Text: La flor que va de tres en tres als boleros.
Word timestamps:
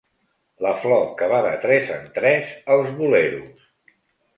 La 0.65 0.71
flor 0.85 1.03
que 1.21 1.29
va 1.35 1.43
de 1.49 1.53
tres 1.67 1.95
en 2.01 2.11
tres 2.19 2.59
als 2.79 2.93
boleros. 3.03 3.73